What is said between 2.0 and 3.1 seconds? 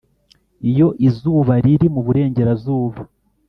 burengerazuba